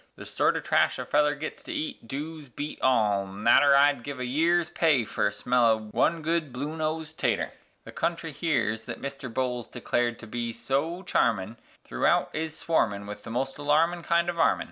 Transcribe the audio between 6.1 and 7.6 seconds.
good blue nose tater;